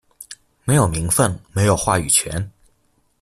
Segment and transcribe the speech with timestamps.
[0.65, 2.51] 沒有名份，沒有話語權